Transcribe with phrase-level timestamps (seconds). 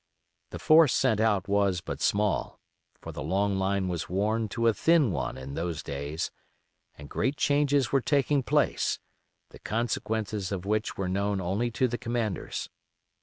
[0.49, 2.59] The force sent out was but small;
[3.01, 6.31] for the long line was worn to a thin one in those days,
[6.97, 8.97] and great changes were taking place,
[9.49, 12.67] the consequences of which were known only to the commanders.